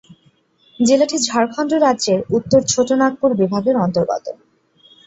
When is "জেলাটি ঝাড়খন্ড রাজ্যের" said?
0.79-2.19